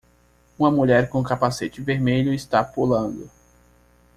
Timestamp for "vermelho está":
1.79-2.63